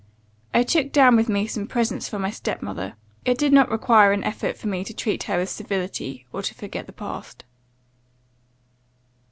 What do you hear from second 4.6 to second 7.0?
me to treat her with civility, or to forget the